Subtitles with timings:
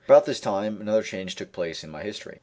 [0.05, 2.39] About this time another change took place in my history.